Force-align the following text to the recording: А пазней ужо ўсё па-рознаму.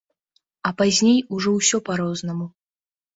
А 0.69 0.69
пазней 0.79 1.19
ужо 1.37 1.53
ўсё 1.57 1.77
па-рознаму. 1.91 2.49